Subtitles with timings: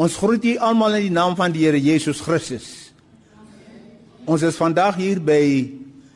[0.00, 2.88] Ons groet u almal in die naam van die Here Jesus Christus.
[4.24, 5.42] Ons is vandag hier by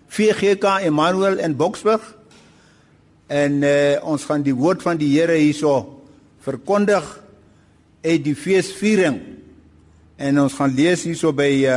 [0.09, 2.01] VGK Emmanuel in Boksburg.
[3.29, 6.01] En uh, ons gaan die woord van die Here hierso
[6.47, 7.05] verkondig
[8.01, 9.19] uit die feesviering.
[10.17, 11.75] En ons gaan lees hierso by uh,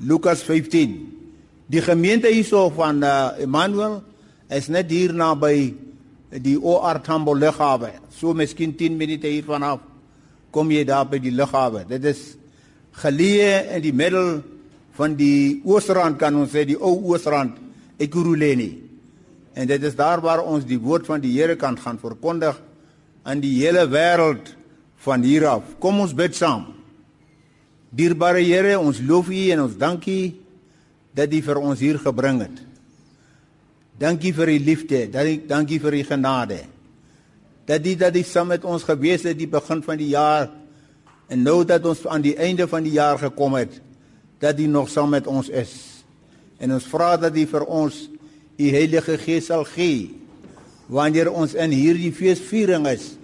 [0.00, 0.94] Lukas 15.
[1.76, 3.98] Die gemeente hierso van uh, Emmanuel
[4.48, 5.74] is net hier naby
[6.40, 7.92] die OR Tambo lughawe.
[8.16, 9.84] So miskien 10 minute hier vanaf
[10.50, 11.84] kom jy daar by die lughawe.
[11.88, 12.22] Dit is
[13.02, 14.40] geleë in die middel
[14.96, 17.58] van die Oosrand kan ons sê die ou Oosrand
[18.00, 18.70] Ekurhuleni.
[19.56, 22.58] En dit is daar waar ons die woord van die Here kan gaan verkondig
[23.24, 24.52] aan die hele wêreld
[25.04, 25.76] van hier af.
[25.80, 26.68] Kom ons bid saam.
[27.96, 30.36] Dierbare Here, ons loof U en ons dankie
[31.16, 32.62] dat U vir ons hier gebring het.
[33.96, 35.06] Dankie vir U liefde,
[35.48, 36.60] dankie vir U genade.
[37.66, 40.50] Dat U dat U saam met ons gewees het die begin van die jaar
[41.26, 43.80] en nou dat ons aan die einde van die jaar gekom het,
[44.38, 45.72] dat U nog saam met ons is.
[46.62, 47.98] En ons vra dat U vir ons
[48.56, 50.14] U Heilige Gees sal gee
[50.86, 53.16] wanneer ons in hierdie feesviering is,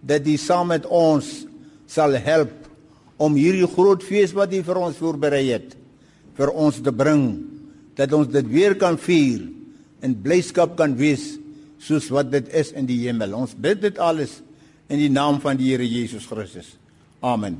[0.00, 1.28] dat U saam met ons
[1.86, 2.54] sal help
[3.20, 5.76] om hierdie groot fees wat U vir ons voorberei het
[6.38, 7.26] vir ons te bring
[7.98, 9.44] dat ons dit weer kan vier
[10.02, 11.34] en blyskap kan wees
[11.82, 13.34] soos wat dit is in die hemel.
[13.34, 14.40] Ons bid dit alles
[14.92, 16.76] in die naam van die Here Jesus Christus.
[17.22, 17.58] Amen.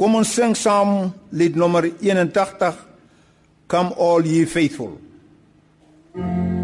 [0.00, 2.86] Kom ons sing saam lied nommer 81
[3.70, 4.98] Come all ye faithful.
[6.16, 6.59] Mm.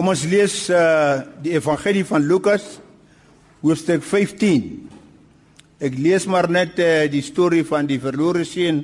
[0.00, 2.78] Kom ons lees uh die evangelie van Lukas
[3.60, 4.62] hoofstuk 15.
[5.76, 8.78] Ek lees maar net uh, die storie van die verlore seun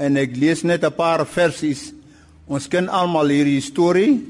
[0.00, 1.92] en ek lees net 'n paar versies.
[2.48, 4.24] Ons ken almal hierdie storie.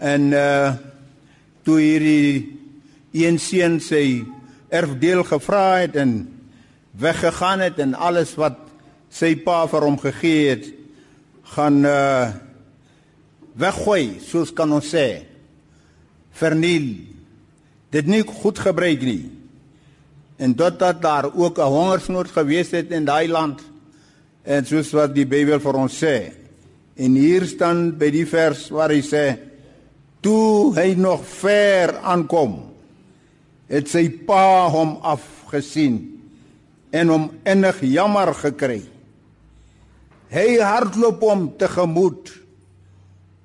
[0.00, 0.72] En uh
[1.60, 2.56] toe hierdie
[3.12, 4.24] een seun sy
[4.72, 6.24] erfdeel gevra het en
[6.96, 8.56] weggegaan het en alles wat
[9.12, 10.72] sy pa vir hom gegee het
[11.52, 12.45] gaan uh
[13.56, 15.24] weggooi, soos kan ons sê,
[16.36, 16.90] verniel.
[17.94, 19.30] Dit nie goed gebruik nie.
[20.36, 23.62] En dat dat daar ook 'n hongersnood gewees het in daai land.
[24.44, 26.32] En soos wat die Bybel vir ons sê.
[26.96, 29.38] En hier staan by die vers waar hy sê
[30.20, 32.56] toe hy nog ver aankom
[33.68, 36.00] het sy pa hom afgesien
[36.90, 38.80] en hom innig jammer gekry.
[40.30, 42.45] Hy hardloop hom tegemoet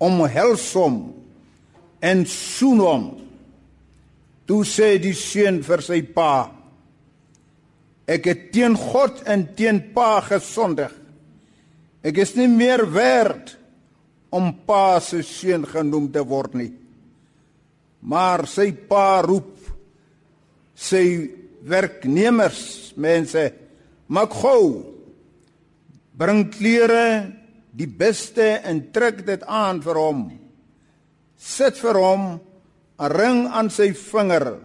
[0.02, 1.02] om helsom
[2.02, 3.06] en soen hom.
[4.50, 6.50] Toe sê die seun vir sy pa:
[8.10, 10.92] Ek het teen God en teen pa gesondig.
[12.02, 13.54] Ek is nie meer werd
[14.34, 16.72] om pa se seun genoem te word nie.
[18.02, 19.60] Maar sy pa roep
[20.82, 21.04] sy
[21.62, 23.44] werknemers, mense,
[24.10, 24.82] maak gou.
[26.18, 27.30] Bring klere,
[27.72, 30.26] die beste en trek dit aan vir hom.
[31.38, 32.40] Sit vir hom
[33.00, 34.60] 'n ring aan sy vinger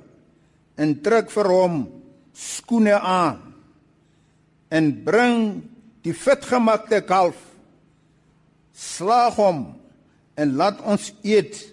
[0.76, 1.88] en trek vir hom
[2.34, 3.54] skoene aan
[4.68, 5.62] en bring
[6.02, 7.38] die vetgemakte kalf.
[8.74, 9.74] Slag hom
[10.36, 11.72] en laat ons eet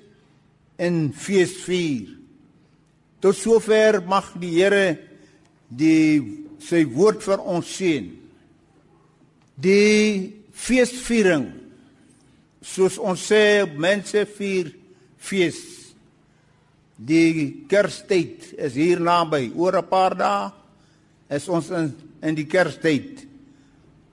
[0.77, 2.07] en fees vier.
[3.19, 4.97] Tot sover mag die Here
[5.67, 6.21] die
[6.59, 8.23] sy woord vir ons seën
[9.55, 11.49] die feesviering
[12.63, 14.71] soos ons sê mense vier
[15.17, 15.73] fees
[17.03, 19.51] Die Kerstyd is hier naby.
[19.57, 20.51] Oor 'n paar dae
[21.29, 21.91] is ons in
[22.21, 23.25] in die Kerstyd.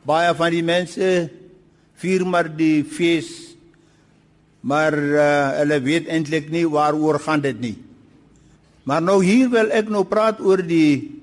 [0.03, 1.31] Baie van die mense
[2.01, 3.55] vier maar die fees
[4.61, 7.79] maar uh, hulle weet eintlik nie waaroor gaan dit nie.
[8.85, 11.23] Maar nou hier wil ek nou praat oor die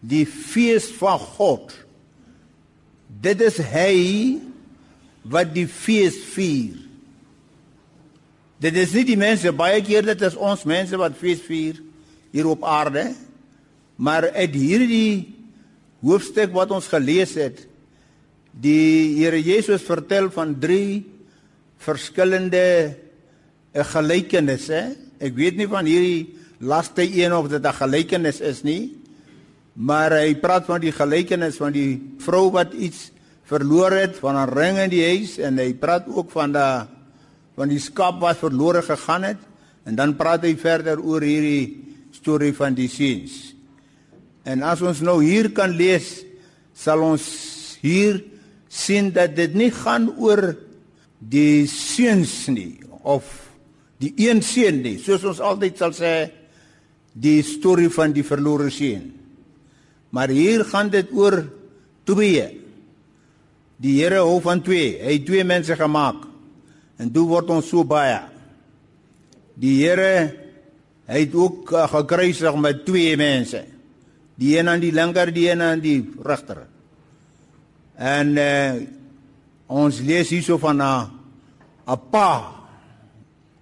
[0.00, 1.72] die fees van God.
[3.18, 4.38] Dit is hy
[5.26, 6.76] wat die fees vier.
[8.62, 11.78] Dit is nie die mense baie keer dit is ons mense wat fees vier
[12.34, 13.10] hier op aarde.
[13.98, 15.12] Maar uit hierdie
[16.04, 17.64] hoofstuk wat ons gelees het,
[18.58, 21.04] die Here Jesus vertel van drie
[21.82, 22.64] verskillende
[23.74, 24.80] eh, gelykenisse.
[25.22, 28.94] Ek weet nie van hierdie laaste een of dit 'n gelykenis is nie.
[29.78, 33.12] Maar hy praat van die gelykenis van die vrou wat iets
[33.48, 36.88] verloor het van 'n ring in die huis en hy praat ook van daai
[37.58, 39.40] want die skaap wat verlore gegaan het
[39.84, 41.84] en dan praat hy verder oor hierdie
[42.14, 43.54] storie van die seuns.
[44.44, 46.22] En as ons nou hier kan lees,
[46.74, 47.24] sal ons
[47.82, 48.22] hier
[48.68, 50.54] sien dat dit nie gaan oor
[51.18, 53.26] die seuns nie of
[53.98, 56.12] die een seun nie, soos ons altyd sal sê
[57.18, 59.17] die storie van die verlore seun.
[60.10, 61.42] Maar hier gaan dit oor
[62.04, 62.46] twee.
[63.76, 64.96] Die Here hou van twee.
[65.02, 66.24] Hy het twee mense gemaak.
[66.98, 68.20] En toe word ons so baie.
[69.58, 70.34] Die Here
[71.08, 73.64] het ook uh, gekruisig met twee mense.
[74.38, 76.62] Die een aan die linker, die een aan die regter.
[77.98, 78.74] En uh,
[79.66, 81.10] ons lees hierso van 'n
[81.88, 82.58] 'n pa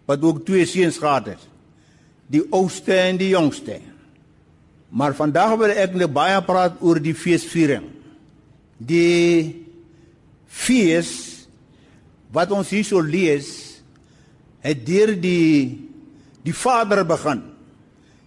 [0.06, 1.42] wat ook twee seuns gehad het.
[2.26, 3.80] Die oudste en die jongste.
[4.90, 7.88] Maar vandag wil ek net baie praat oor die feesviering.
[8.78, 9.66] Die
[10.47, 11.11] fees
[12.33, 13.49] wat ons hierso lees
[14.64, 15.83] het deur die
[16.47, 17.40] die Vader begin.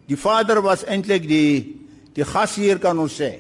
[0.10, 1.76] Die Vader was eintlik die
[2.16, 3.38] die gasheer kan ons sê.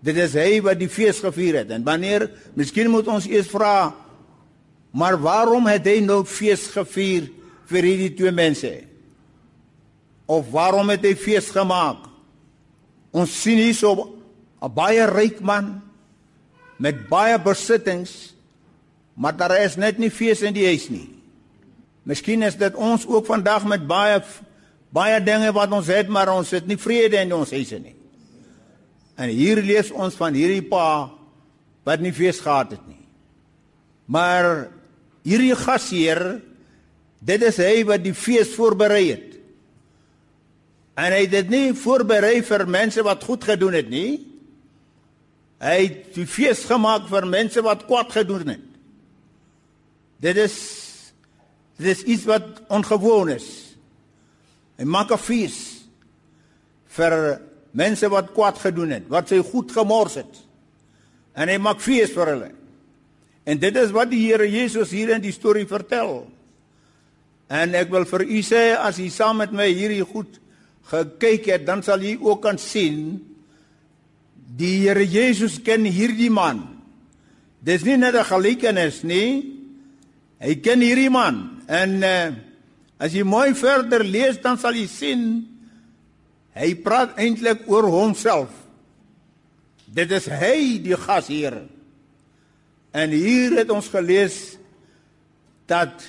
[0.00, 1.74] Dit is hy wat die fees gevier het.
[1.74, 3.92] En wanneer miskien moet ons eers vra
[4.90, 7.28] maar waarom het hy nou fees gevier
[7.70, 8.70] vir hierdie twee mense?
[10.26, 12.09] Of waarom het hy fees gemaak?
[13.12, 14.14] Ons sien hierso
[14.62, 15.82] 'n baie ryk man
[16.78, 18.34] met baie besittings
[19.20, 21.08] Maar daar is net nie fees in die huis nie.
[22.08, 24.22] Miskien is dit ons ook vandag met baie
[24.90, 27.94] baie dinge wat ons het, maar ons het nie vrede in ons huise nie.
[29.14, 31.12] En hier lees ons van hierdie pa
[31.86, 32.98] wat nie fees gehad het nie.
[34.10, 34.66] Maar
[35.22, 36.40] hierdie gasheer,
[37.20, 39.29] dit is hy wat die fees voorberei het.
[40.98, 44.20] En hy het dit nie voorberei vir mense wat goed gedoen het nie.
[45.60, 48.66] Hy het die fees gemaak vir mense wat kwaad gedoen het.
[50.20, 50.56] Dit is
[51.80, 53.76] dit is iets wat ongewoon is.
[54.76, 55.84] Hy maak 'n fees
[56.96, 57.40] vir
[57.72, 60.34] mense wat kwaad gedoen het, wat sy goed gemors het.
[61.34, 62.50] En hy maak fees vir hulle.
[63.44, 66.26] En dit is wat die Here Jesus hier in die storie vertel.
[67.48, 70.40] En ek wil vir u sê as u saam met my hierdie goed
[70.90, 73.20] gekyk het, dan sal u ook kan sien
[74.34, 76.82] die Here Jesus ken hierdie man.
[77.62, 79.60] Dis nie net 'n gelykenis nie,
[80.40, 82.30] Hy ken hierdie man en uh,
[83.00, 85.24] as jy mooi verder lees dan sal jy sien
[86.56, 88.48] hy praat eintlik oor homself.
[89.84, 91.60] Dit is hy die gasheer.
[92.96, 94.38] En hier het ons gelees
[95.70, 96.02] dat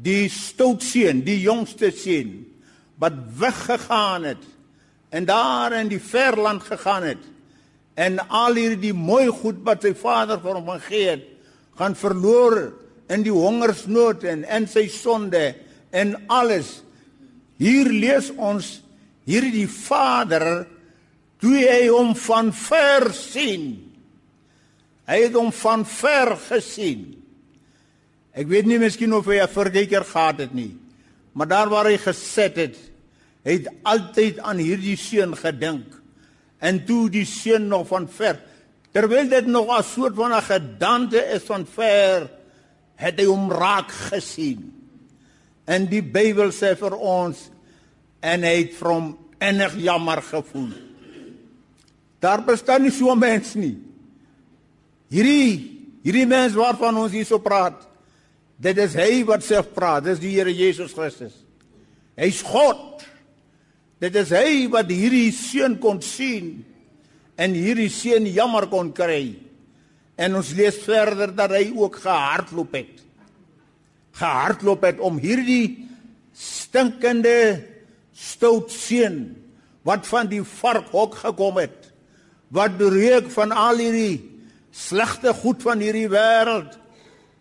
[0.00, 2.36] die stoutseun, die jongste seun
[3.00, 4.42] wat weggegaan het
[5.10, 7.22] en daar in die verland gegaan het
[8.00, 11.24] en al hierdie mooi goed wat sy vader vir hom gegee het,
[11.76, 12.58] gaan verloor
[13.10, 15.54] in die hongersnood en in sy sonde
[15.90, 16.80] en alles.
[17.60, 18.78] Hier lees ons
[19.28, 20.64] hierdie vader
[21.40, 23.72] toe hy hom van ver sien.
[25.10, 27.08] Hy het hom van ver gesien.
[28.30, 30.76] Ek weet nie miskien of hy 'n verkyker gehad het nie,
[31.34, 32.76] maar daar waar hy gesit het,
[33.42, 35.96] het altyd aan hierdie seun gedink.
[36.60, 38.40] En toe die seun nog van ver,
[38.92, 42.30] terwyl dit nog 'n soort van 'n gedagte is van ver,
[42.94, 44.72] het hy hom raak gesien.
[45.64, 47.50] En die Bybel sê vir ons
[48.20, 50.72] en hy het hom innig jammer gevoel.
[52.20, 53.78] Daar bestaan nie so 'n mens nie.
[55.08, 57.88] Hierdie hierdie mens waarvan ons hier so praat,
[58.56, 61.32] dit is hy wat self praat, dis die Here Jesus Christus.
[62.16, 63.02] Hy's God.
[64.00, 66.62] Dit is hy wat hierdie seun kon sien
[67.40, 69.36] en hierdie seun jammer kon kry.
[70.20, 72.94] En ons lees verder dat hy ook gehardloop het.
[74.16, 75.88] Gehardloop het om hierdie
[76.36, 77.60] stinkende
[78.16, 79.20] stout seun
[79.84, 81.90] wat van die varkhok gekom het.
[82.50, 84.20] Wat reuk van al hierdie
[84.72, 86.72] slegte goed van hierdie wêreld.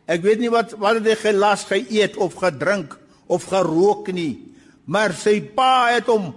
[0.10, 2.96] Ek weet nie wat wat hy gelas geëet of gedrink
[3.30, 4.42] of gerook nie,
[4.89, 6.32] maar sy pa het hom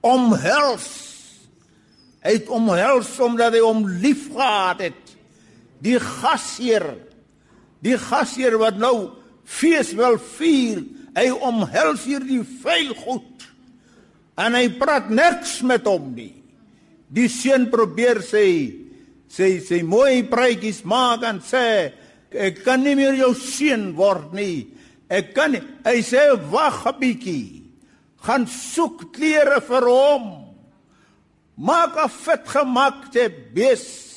[0.00, 0.88] omhels.
[2.20, 5.10] Hy het omhels omdat hy hom liefgehad het
[5.80, 6.92] die gasheer
[7.84, 9.16] die gasheer wat nou
[9.48, 10.82] fees wil vier
[11.16, 13.46] hy omhels hier die vuil goed
[14.40, 16.34] en hy praat niks met hom nie
[17.10, 18.44] die seun probeer sê
[19.30, 21.64] sê sê mooi praatjies maak en sê
[22.30, 24.68] ek kan nie meer jou seun word nie
[25.10, 25.64] ek kan nie.
[25.84, 27.59] hy sê wag 'n bietjie
[28.26, 30.28] gaan soek klere vir hom
[31.56, 34.10] maak 'n vetgemaakte bees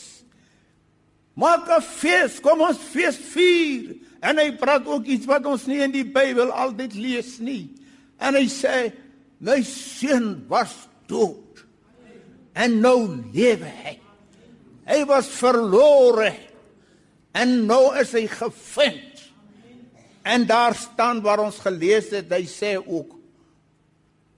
[1.34, 3.98] Maak 'n fees, kom ons fees vier.
[4.22, 7.74] En hy praat ook iets wat ons nie in die Bybel altyd lees nie.
[8.22, 8.94] En hy sê
[9.40, 11.66] my seun was dood.
[12.54, 13.98] En nou lewe hy.
[14.86, 16.36] Hy was verlore.
[17.34, 19.26] En nou is hy gevind.
[20.24, 23.18] En daar staan waar ons gelees het, hy sê ook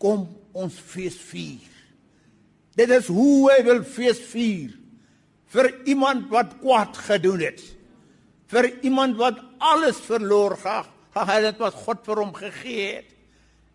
[0.01, 1.71] kom ons fees vier.
[2.75, 4.73] Dit is hoe hy wil fees vier
[5.55, 7.61] vir iemand wat kwaad gedoen het.
[8.51, 13.09] Vir iemand wat alles verloor gehad het wat God vir hom gegee het.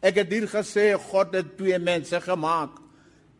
[0.04, 2.76] Ek het hier gesê God het twee mense gemaak.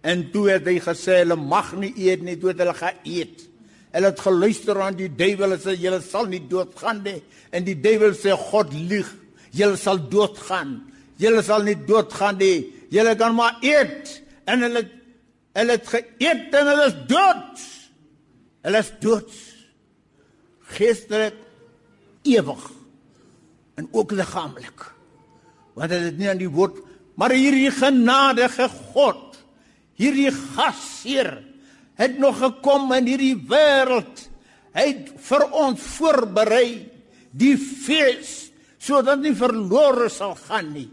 [0.00, 3.46] En toe het hy gesê hulle mag nie eet nie, toe het hulle geëet.
[3.92, 7.18] Hulle het geluister aan die duiwel en sê julle sal nie doodgaan nie.
[7.52, 9.08] En die duiwel sê God lieg.
[9.52, 10.78] Julle sal doodgaan.
[11.20, 12.64] Julle sal nie doodgaan nie.
[12.90, 14.20] Julle kan maar eet.
[14.48, 14.86] En hulle
[15.58, 17.64] hulle het geëet en hulle is dood.
[18.66, 19.32] Hulle is dood.
[20.76, 21.36] Geestelik
[22.28, 22.64] ewig
[23.80, 24.84] en ook liggaamlik.
[25.74, 26.78] Want hulle het nie aan die woord,
[27.18, 29.38] maar hierdie genadige God,
[29.98, 31.38] hierdie gasheer
[32.00, 34.26] het nog gekom in hierdie wêreld.
[34.76, 36.68] Hy het vir ons voorberei
[37.30, 38.50] die fees
[38.80, 40.88] sodat nie verlore sal gaan nie.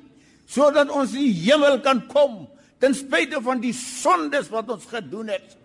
[0.48, 2.46] Sodat ons in die hemel kan kom
[2.82, 5.58] ten spyte van die sondes wat ons gedoen het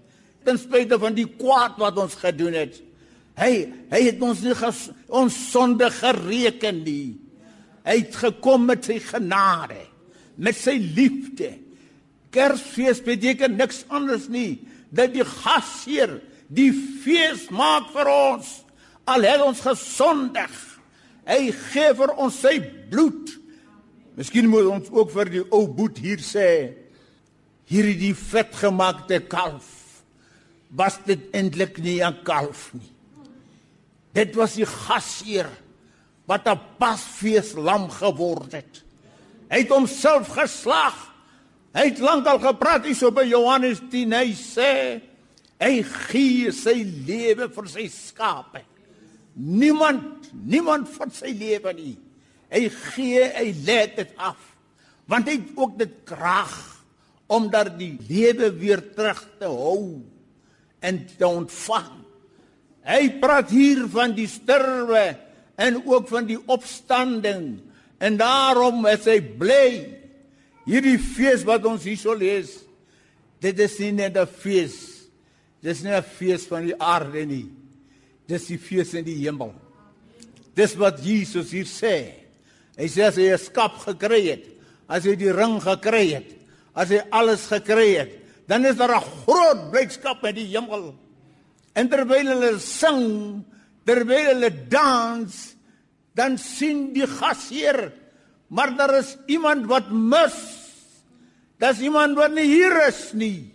[0.46, 2.78] ten spyte van die kwaad wat ons gedoen het.
[3.38, 3.52] Hy
[3.92, 7.14] hy het ons nie ges, ons sonde gereken nie.
[7.86, 9.80] Hy het gekom met sy genade,
[10.36, 11.54] met sy liefde.
[12.32, 14.62] Kersfees beteken niks anders nie
[14.92, 16.18] dat die gasheer
[16.52, 18.58] die fees maak vir ons
[19.08, 20.52] al het ons gesondig.
[21.26, 22.58] Hy gee vir ons sy
[22.92, 23.32] bloed.
[24.16, 26.48] Miskien moet ons ook vir die ou boet hier sê
[27.72, 29.70] hierdie vetgemaakte kalf
[30.76, 32.92] was dit eintlik nie 'n kalf nie.
[34.12, 35.48] Dit was die gasheer
[36.26, 38.82] wat 'n pasfees lam geword het.
[39.50, 40.96] Hy het homself geslag.
[41.74, 44.12] Hy het lankal gepraat hierso by Johannes 10.
[44.12, 45.00] Hy sê
[45.60, 48.62] hy gee sy lewe vir sy skape.
[49.34, 51.96] Niemand, niemand van sy lewe nie.
[52.52, 54.40] Hy gee, hy let dit af.
[55.08, 56.52] Want hy het ook dit krag
[57.32, 60.02] om dat die lewe weer terug te hou
[60.84, 61.92] en te ontvang.
[62.82, 65.14] Hy praat hier van die sterwe
[65.56, 67.60] en ook van die opstanding.
[68.02, 69.66] En daarom is hy bly.
[70.66, 72.60] Hierdie fees wat ons hierso lees,
[73.42, 75.08] dit is nie net 'n fees.
[75.62, 77.48] Dis nie 'n fees van die aarde nie.
[78.26, 79.54] Dis die fees in die hemel.
[80.54, 82.21] Dis wat Jesus hier sê.
[82.78, 84.44] Hy sê as hy 'n skap gekry het,
[84.88, 86.30] as hy die ring gekry het,
[86.74, 88.12] as hy alles gekry het,
[88.48, 90.94] dan is daar 'n groot blydskap in die hemel.
[91.74, 93.44] En terwyl hulle sing,
[93.84, 95.56] terwyl hulle dans,
[96.14, 97.92] dan sien die gasheer,
[98.48, 100.36] maar daar is iemand wat mis.
[101.58, 103.52] Dis iemand wat nie hier is nie.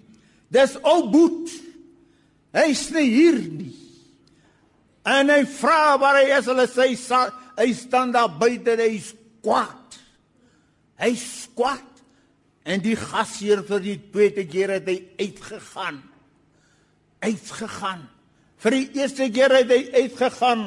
[0.50, 1.52] Dis ou boet.
[2.56, 3.76] Hy's nie hier nie.
[5.06, 6.90] En hy vra waar hy is, hulle sê
[7.58, 9.14] hy staan daar buite, hy's
[9.46, 9.98] kwaad.
[11.02, 11.84] Hy's kwaad.
[12.68, 16.02] En die gasheer vir die tweede keer het hy uitgegaan.
[17.24, 18.04] Uitgegaan.
[18.58, 20.66] Vir die eerste keer het hy uitgegaan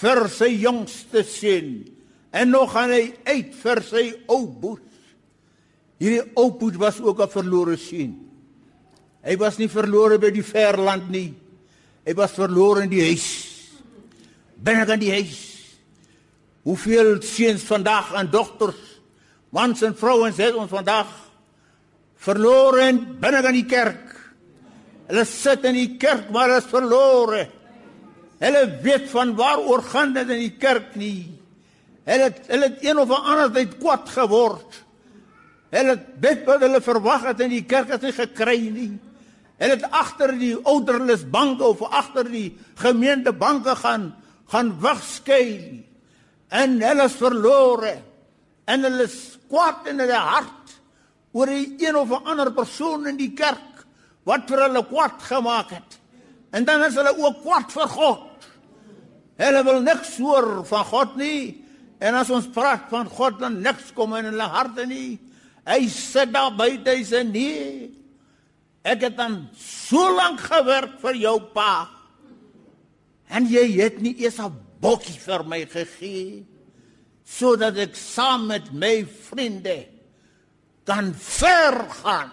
[0.00, 1.74] vir sy jongste seun.
[2.32, 4.86] En nog gaan hy uit vir sy ou boet.
[6.00, 8.16] Hierdie ou boet was ook 'n verlore seun.
[9.22, 11.34] Hy was nie verlore by die verland nie.
[12.06, 13.28] Hy was verlore in die huis.
[14.56, 15.49] Binne in die huis.
[16.62, 18.90] Hoeveel seuns vandag en dogters
[19.50, 21.08] Mans en vrouens het ons vandag
[22.22, 24.12] verlore binne in die kerk.
[25.08, 27.48] Hulle sit in die kerk maar is verlore.
[28.40, 31.32] Hulle weet van waaroor gaan dit in die kerk nie.
[32.06, 34.78] Hulle het, hulle het een of ander tyd kwad geword.
[35.74, 38.92] Hulle het dit wat hulle verwag het in die kerk het nie gekry nie.
[39.60, 44.12] Hulle het agter die ouderlisbanke of agter die gemeentebanke gaan
[44.50, 45.89] gaan wegskuil.
[46.50, 47.94] En hulle is verlore
[48.70, 49.18] en hulle is
[49.50, 50.74] kwaad in hulle hart
[51.32, 53.86] oor 'n een of 'n ander persoon in die kerk
[54.24, 55.98] wat vir hulle kwaad gemaak het.
[56.50, 58.48] En dan is hulle ook kwaad vir God.
[59.36, 61.64] Hulle wil niks hoor van God nie.
[61.98, 65.18] En as ons praat van God dan niks kom in hulle harte nie.
[65.66, 67.90] Hy sit daar buite hy sê nee.
[68.82, 71.88] Ek het dan so lank gewerk vir jou pa.
[73.28, 76.40] En jy het nie eers 'n bokkie vir my gegee
[77.30, 79.84] sodat ek saam met my vriende
[80.88, 82.32] kan vergaan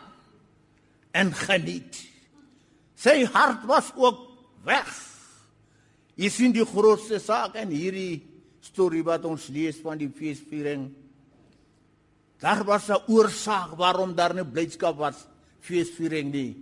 [1.17, 1.99] en geniet.
[2.97, 4.23] Sy hart was ook
[4.65, 4.89] weg.
[6.17, 8.23] Jy sien die grootste saak in hierdie
[8.65, 10.89] storie wat ons lees van die feesviering.
[12.41, 15.27] Daar was 'n oorsaak waarom daar 'n blydskap was
[15.59, 16.55] feesviering nie.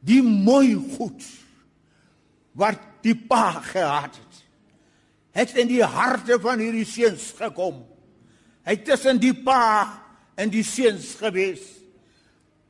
[0.00, 1.24] Die mooi goed
[2.52, 4.45] wat die pa gehad het
[5.36, 7.82] het in die harte van hierdie seuns gekom.
[8.66, 10.02] Hy tussen die pa
[10.40, 11.64] en die seuns gewees.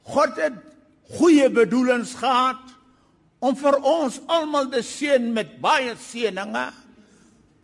[0.06, 0.58] God het
[1.16, 2.62] goeie bedoelings gehad
[3.38, 6.66] om vir ons almal te seën met baie seëninge.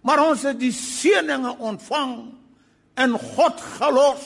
[0.03, 2.17] Maar ons het die seëninge ontvang
[3.03, 4.25] en God gelos.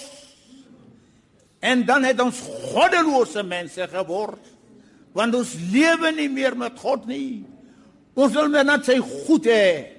[1.64, 2.38] En dan het ons
[2.72, 4.52] goddelose mense geword.
[5.16, 7.44] Want ons lewe nie meer met God nie.
[8.16, 9.95] Ons wil net sy goed hê.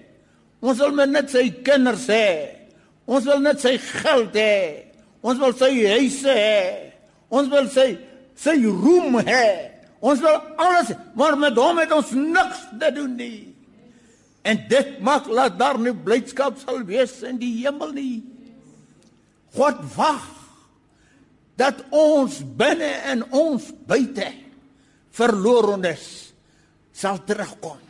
[0.62, 2.28] Ons wil net sy kinders hê.
[3.08, 4.86] Ons wil net sy geld hê.
[5.22, 6.94] Ons wil sy huise hê.
[7.30, 7.92] Ons wil sy
[8.38, 9.48] sy roem hê.
[10.02, 13.48] Ons wil alles, maar met hom het ons niks te doen nie.
[14.48, 18.22] En dit maak laat daar nie blydskap sal wees in die hemel nie.
[19.58, 20.28] God wag
[21.58, 24.30] dat ons binne en ons buite
[25.18, 26.06] verlorenes
[26.94, 27.87] sal terugkom.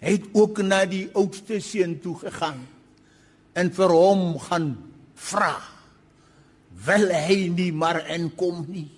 [0.00, 2.62] Het ook na die oudste seun toe gegaan
[3.58, 4.70] en vir hom gaan
[5.18, 5.56] vra.
[6.86, 8.88] Wil hy nie maar inkom nie?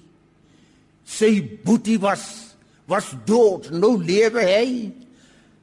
[1.03, 2.27] Sy boetie was
[2.91, 4.69] was dood, nou lewe hy.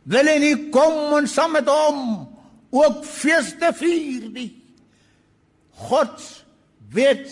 [0.09, 1.99] Wil hy nie kom en saam met hom
[2.73, 4.49] ook feeste vier nie?
[5.89, 6.23] God
[6.93, 7.31] weet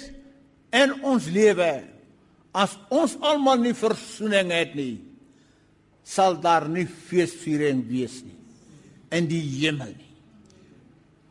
[0.75, 1.71] in ons lewe
[2.57, 5.06] as ons almal nie versoening het nie
[6.07, 8.35] sal daar nie feesviering wees nie
[9.17, 10.13] in die hemel nie.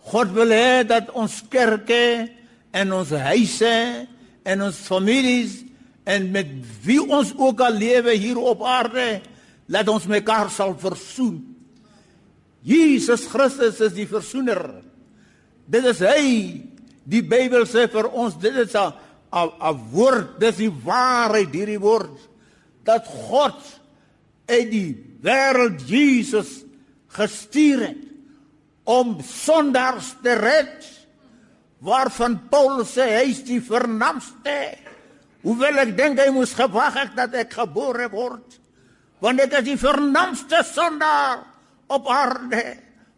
[0.06, 2.28] God wil hê dat ons kerke
[2.76, 3.72] en ons huise
[4.46, 5.58] en ons families
[6.06, 6.52] en met
[6.84, 9.20] wie ons ook al lewe hier op aarde,
[9.66, 11.40] laat ons mekaar sal versoen.
[12.66, 14.62] Jesus Christus is die versoener.
[15.66, 16.62] Dit is hy.
[17.06, 18.92] Die Bybel sê vir ons dit is 'n
[19.34, 22.16] 'n woord, dis die waarheid hierdie woord
[22.84, 23.58] dat God
[24.48, 24.90] uit die
[25.24, 26.62] wêreld Jesus
[27.16, 28.04] gestuur het
[28.86, 30.86] om sondaars te red
[31.86, 34.56] waarvan Paulus sê hy is die vernamste
[35.42, 38.58] hoewel ek dink hy moes gewag het dat ek gebore word
[39.24, 41.42] want ek is die vernamste sondaar
[41.92, 42.64] op aarde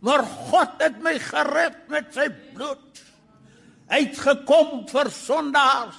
[0.04, 3.00] Maar God het my gered met sy bloed.
[3.88, 5.98] Hy het gekom vir sondaars.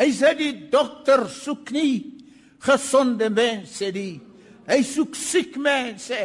[0.00, 1.94] Hy sê die dokter soek nie
[2.64, 4.18] gesonde mense nie.
[4.70, 6.18] Hy soek siek mense.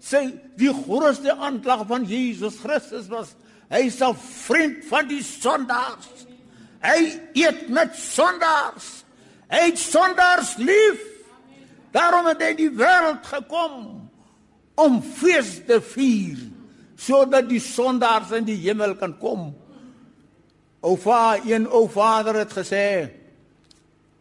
[0.00, 0.22] Sy
[0.60, 3.34] die grootste aanklag van Jesus Christus was
[3.70, 6.26] hy is 'n vriend van die sondaars.
[6.82, 9.04] Hy eet met sondaars.
[9.50, 11.00] Hy het sondaars lief.
[11.92, 14.08] Daarom het hy die wêreld gekom
[14.74, 16.38] om fees te vier
[17.00, 19.54] sodat die sondaars in die hemel kan kom.
[20.80, 23.10] O Vader, een o Vader het gesê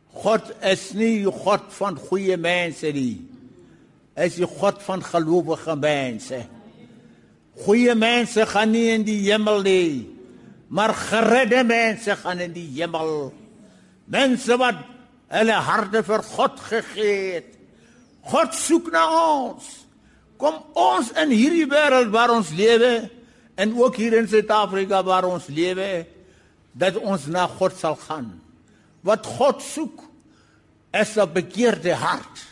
[0.09, 3.28] God is nie God van goeie mense nie.
[4.19, 6.41] Is die God van gelowige mense.
[7.63, 10.07] Goeie mense gaan nie in die hemel nie,
[10.71, 13.31] maar geredde mense gaan in die hemel.
[14.11, 14.79] Mense wat
[15.31, 17.49] hulle harte vir God gegee het.
[18.29, 19.67] God soek na ons.
[20.39, 23.09] Kom ons in hierdie wêreld waar ons lewe
[23.59, 26.05] en ook hier in Suid-Afrika waar ons lewe
[26.79, 28.31] dat ons na God sal gaan.
[29.03, 30.05] Wat God soek
[30.95, 32.48] is 'n bekeerde hart.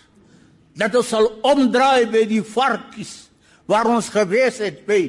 [0.77, 3.27] Dat ons sal omdraai by die varkies
[3.67, 5.01] waar ons gewees het by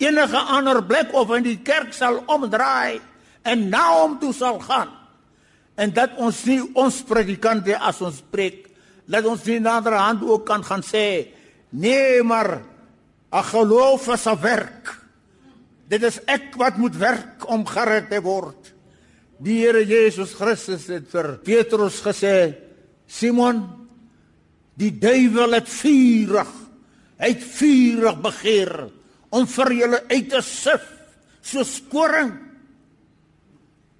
[0.00, 3.00] enige ander plek of in die kerk sal omdraai
[3.46, 4.92] en na hom toe sal gaan.
[5.76, 8.64] En dat ons nie ons predikante as ons preek,
[9.06, 11.28] dat ons nie naderhand ook kan gaan sê
[11.70, 12.62] nee maar
[13.32, 14.96] 'n geloof is 'n werk.
[15.88, 18.72] Dit is ek wat moet werk om gered te word.
[19.38, 22.54] Die Here Jesus Christus het vir Petrus gesê:
[23.06, 23.85] "Simon,
[24.76, 26.50] die duiwel het vurig,
[27.16, 28.72] hy het vurig begeer
[29.32, 30.84] om vir julle uit te sif
[31.46, 32.34] soos koring.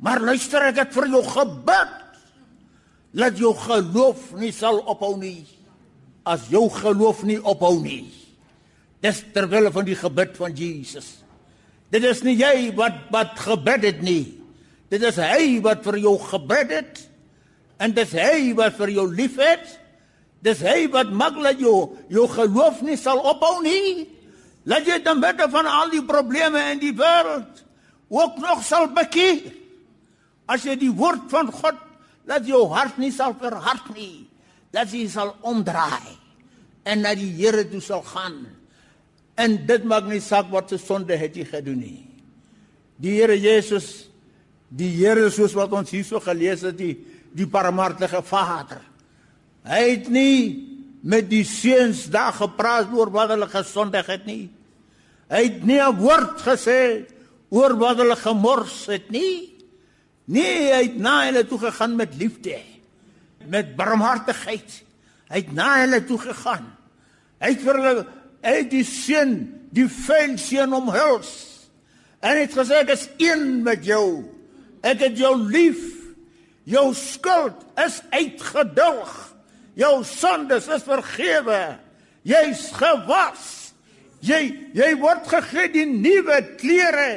[0.03, 1.95] Maar luister, ek het vir jou gebid
[3.17, 5.47] dat jou geloof nie sal ophou nie.
[6.27, 8.11] As jou geloof nie ophou nie,
[9.01, 11.23] dis terwyl van die gebed van Jesus."
[11.95, 14.35] Dit is nie jy wat wat gebid het nie.
[14.91, 17.03] Dit is hy wat vir jou gebid het.
[17.79, 19.67] En dit is hy wat vir jou liefhet.
[20.45, 24.07] Dis hy wat maak dat jou jou geloof nie sal ophou nie.
[24.67, 27.63] Laat jy dan bid van al die probleme in die wêreld
[28.11, 29.55] ook nog sal bekeer.
[30.47, 31.79] As jy die woord van God
[32.27, 34.27] laat jou hart nie sal verhard nie.
[34.75, 36.15] Dat jy sal omdraai
[36.87, 38.45] en na die Here toe sal gaan.
[39.37, 42.03] En dit maak nie saak wat se sonde het jy gedoen nie.
[43.03, 44.09] Die Here Jesus,
[44.71, 46.95] die Here soos wat ons hierso gelees het, die
[47.37, 48.81] die barmhartige Vader.
[49.67, 50.63] Hy het nie
[51.07, 54.47] met die seuns daar gepraat oor wat hulle gesondig het nie.
[55.31, 57.07] Hy het nie 'n woord gesê
[57.51, 59.55] oor wat hulle gemors het nie.
[60.27, 62.59] Nee, hy het na hulle toe gegaan met liefde,
[63.47, 64.83] met barmhartigheid.
[65.29, 66.67] Hy het na hulle toe gegaan.
[67.39, 68.07] Hy het vir hulle
[68.43, 69.37] het die seun,
[69.71, 71.33] die vuil seun omhuls.
[72.21, 74.25] En het gesê ek is een met jou.
[74.83, 75.83] Ek het jou lief.
[76.65, 79.26] Jou skuld is uitgedulg.
[79.77, 81.61] Jou sondes is vergewe.
[82.27, 83.45] Jy's gewas.
[84.25, 87.11] Jy jy word gegee die nuwe klere.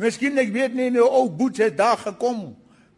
[0.00, 2.48] Miskien ek weet nie nou ou boet het daar gekom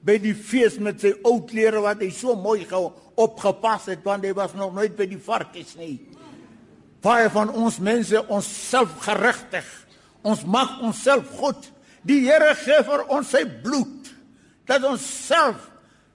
[0.07, 4.25] by die fees met sy ou klere wat hy so mooi gehou opgepas het want
[4.27, 5.97] hy was nog nooit by die varkies nie
[7.03, 9.67] baie van ons mense ons self geregtig.
[10.23, 11.67] Ons maak onsself goed.
[12.07, 14.11] Die Here gee vir ons sy bloed
[14.71, 15.69] dat ons self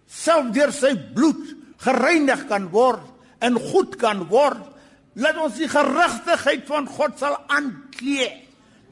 [0.08, 3.06] self deur sy bloed gereinig kan word
[3.40, 4.63] en goed kan word.
[5.18, 8.30] Laat ons die geregtigheid van God sal aanklee.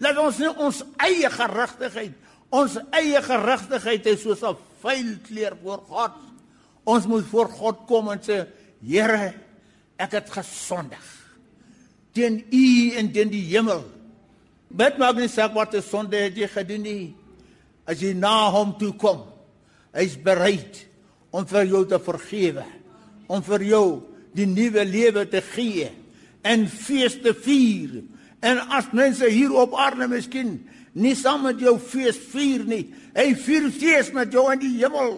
[0.02, 2.16] Laat ons nie ons eie geregtigheid,
[2.52, 6.12] ons eie geregtigheid is soos 'n vuil kleer voor God.
[6.86, 8.46] Ons moet voor God kom en sê,
[8.82, 9.34] Here,
[9.98, 11.26] ek het gesondig
[12.16, 13.84] teen u en teen die hemel.
[14.76, 17.16] Met maak nie saak wat 'n sonde het jy gedoen nie.
[17.86, 19.24] As jy na hom toe kom,
[19.94, 20.88] hy's bereid
[21.36, 22.64] om vir jou te vergewe,
[23.28, 23.86] om vir jou
[24.36, 25.90] die nuwe lewe te gee
[26.46, 28.04] en fees te vier.
[28.46, 30.58] En as mense hier op aarde miskien
[30.96, 32.84] nie saam met jou fees vier nie,
[33.16, 35.18] hy vier fees met jou in die hemel.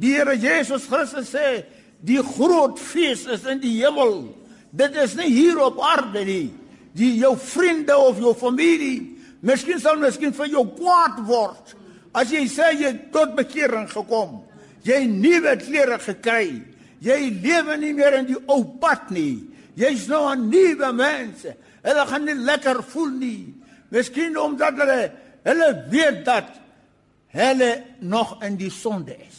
[0.00, 1.62] Die Here Jesus Christus sê,
[2.00, 4.30] die groot fees is in die hemel.
[4.72, 6.46] Dit is nie hier op aarde nie.
[6.96, 11.76] Die jou vriende of jou familie, miskien sal miskien vir jou kwaad word
[12.16, 14.40] as jy sê jy tot bekering gekom.
[14.84, 16.62] Jy nuwe klere gekry.
[17.00, 19.46] Jy lewe nie meer in die ou pad nie.
[19.76, 21.46] Jy's nou 'n nuwe mens.
[21.82, 23.54] Hulle gaan nie lekker voel nie.
[23.90, 25.12] Miskien omdat hulle
[25.44, 26.48] hulle weet dat
[27.32, 29.38] hulle nog in die sonde is.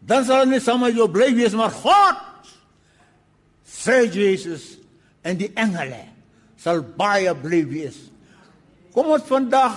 [0.00, 2.22] Dan sal hulle nie saam met jou bly wees maar God
[3.66, 4.76] sê Jesus
[5.22, 6.04] en die engele
[6.56, 7.98] sal baie bly wees.
[8.94, 9.74] Kom ons vandag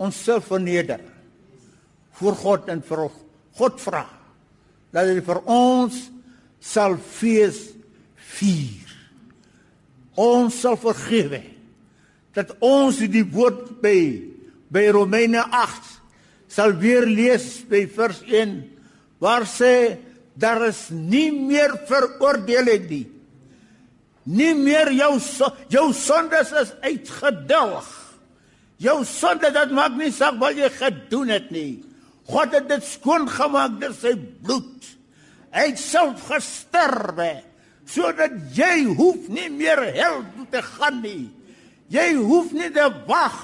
[0.00, 1.00] onsself verneder
[2.18, 3.04] voor God en vir
[3.60, 4.06] God vra
[4.90, 5.96] dat hy vir ons
[6.60, 7.68] sal fees
[8.40, 8.88] vier.
[10.20, 11.42] Ons sal vergewe
[12.36, 13.98] dat ons die woord by
[14.70, 15.88] by Romeine 8
[16.50, 18.54] sal weer lees by vers 1
[19.22, 19.98] waar sê
[20.40, 23.06] daar is nie meer veroordeling nie.
[24.30, 25.16] Nie meer jou
[25.72, 27.88] jou sondes is uitgedilg.
[28.80, 31.89] Jou sonde dat maak nie saak wat jy gedoen het nie.
[32.30, 34.88] God het dit skoon gemaak deur sy bloed.
[35.50, 37.32] Hy self gesterwe
[37.90, 41.26] sodat jy hoef nie meer hel toe te gaan nie.
[41.90, 43.38] Jy hoef nie te wag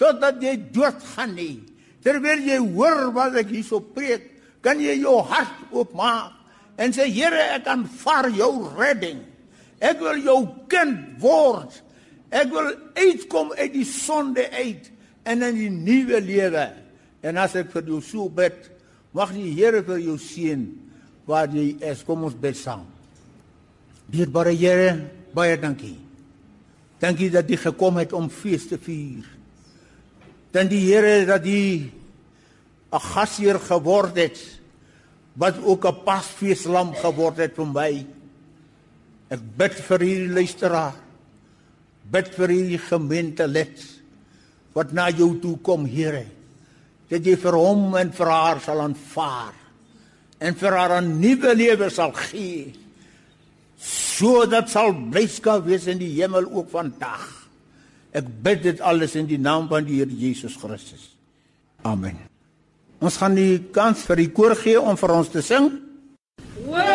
[0.00, 1.58] totdat jy doodgaan nie.
[2.00, 4.24] Terwyl jy hoor wat ek hierso preek,
[4.64, 6.36] kan jy jou hart oopmaak
[6.80, 9.20] en sê Here, ek aanvaar jou redding.
[9.84, 10.38] Ek wil jou
[10.72, 11.74] kind word.
[12.32, 14.88] Ek wil uitkom uit die sonde uit
[15.28, 16.66] en in die nuwe lewe.
[17.22, 18.56] En as ek vir jou so bid,
[19.12, 20.62] mag die Here vir jou seën
[21.28, 22.04] waar jy is.
[22.06, 22.86] Kom ons bid saam.
[24.10, 24.94] Dierbare Here,
[25.34, 25.98] baie dankie.
[27.00, 29.26] Dankie dat jy gekom het om fees te vier.
[30.52, 31.90] Dankie Here dat jy
[32.90, 34.38] 'n gasheer geword het
[35.36, 38.06] wat ook 'n pasfeeslam geword het vir my.
[39.30, 40.94] Ek bid vir hierdie luisteraar.
[42.10, 43.78] Bid vir hierdie gemeente lid
[44.72, 46.26] wat na jou toe kom, Here.
[47.10, 49.56] Dat jy vir hom en vir haar sal aanvaar
[50.40, 52.72] en vir haar 'n nuwe lewe sal gee.
[53.78, 57.48] Sodat sal blydskap wees in die hemel ook vandag.
[58.12, 61.16] Ek bid dit alles in die naam van die Here Jesus Christus.
[61.82, 62.16] Amen.
[63.00, 65.70] Ons gaan die kans vir die koor gee om vir ons te sing.
[66.36, 66.89] Die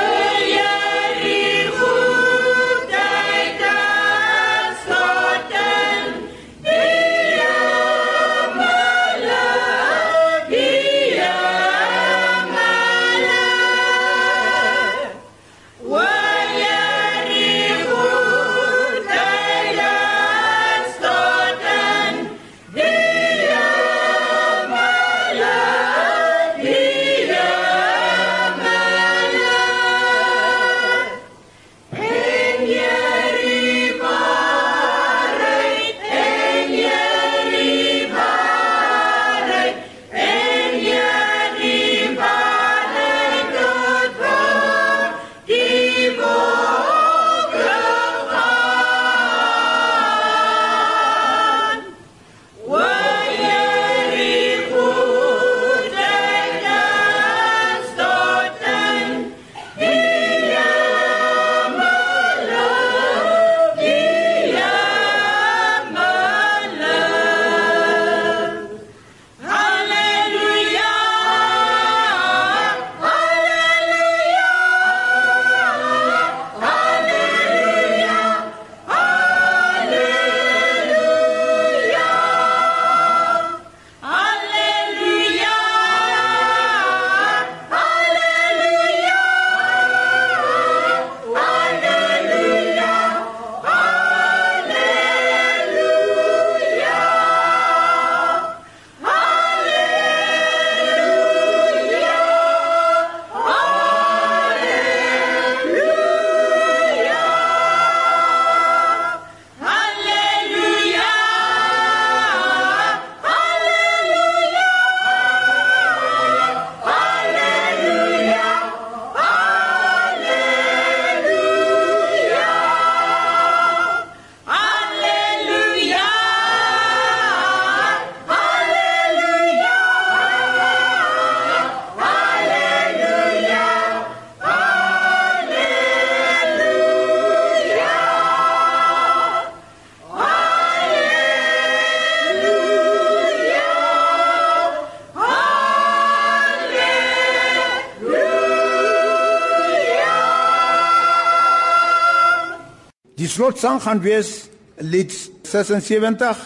[153.36, 154.48] slotsang gaan wees
[154.80, 155.12] lied
[155.44, 156.38] 76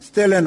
[0.00, 0.40] Stille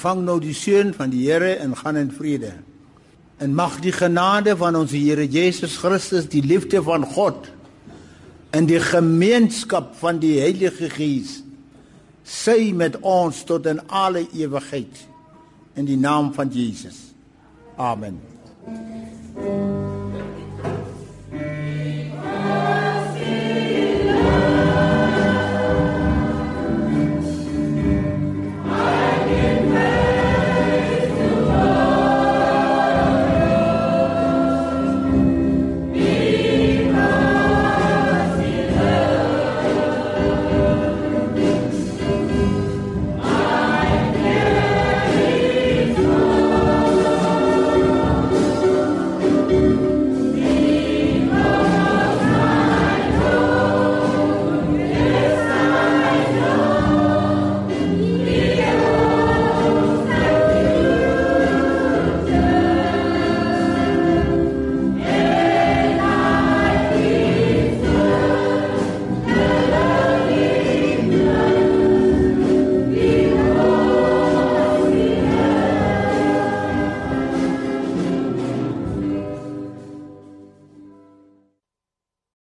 [0.00, 2.54] ontvang nou die seën van die Here en gaan in vrede.
[3.36, 7.50] En mag die genade van ons Here Jesus Christus, die liefde van God
[8.56, 11.42] en die gemeenskap van die Heilige Gees
[12.24, 15.04] sy met ons tot in alle ewigheid
[15.76, 17.12] in die naam van Jesus.
[17.76, 18.20] Amen.
[18.64, 20.49] Thank you.